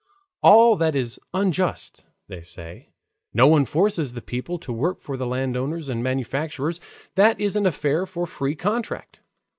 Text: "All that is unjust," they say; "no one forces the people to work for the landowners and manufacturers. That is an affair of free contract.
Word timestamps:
"All 0.41 0.77
that 0.77 0.95
is 0.95 1.19
unjust," 1.31 2.05
they 2.27 2.41
say; 2.41 2.89
"no 3.35 3.45
one 3.45 3.65
forces 3.65 4.13
the 4.13 4.21
people 4.23 4.57
to 4.57 4.73
work 4.73 4.99
for 5.03 5.15
the 5.15 5.27
landowners 5.27 5.89
and 5.89 6.01
manufacturers. 6.01 6.81
That 7.13 7.39
is 7.39 7.55
an 7.55 7.67
affair 7.67 8.01
of 8.09 8.27
free 8.29 8.55
contract. 8.55 9.19